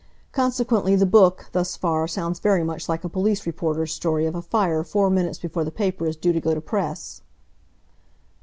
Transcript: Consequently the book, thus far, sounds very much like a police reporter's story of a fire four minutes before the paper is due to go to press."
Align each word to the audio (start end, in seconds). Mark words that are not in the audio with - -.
Consequently 0.31 0.95
the 0.95 1.05
book, 1.05 1.49
thus 1.51 1.77
far, 1.77 2.07
sounds 2.07 2.39
very 2.39 2.63
much 2.63 2.89
like 2.89 3.03
a 3.03 3.07
police 3.07 3.45
reporter's 3.45 3.93
story 3.93 4.25
of 4.25 4.33
a 4.33 4.41
fire 4.41 4.83
four 4.83 5.11
minutes 5.11 5.37
before 5.37 5.63
the 5.63 5.69
paper 5.69 6.07
is 6.07 6.15
due 6.15 6.33
to 6.33 6.41
go 6.41 6.55
to 6.55 6.59
press." 6.61 7.21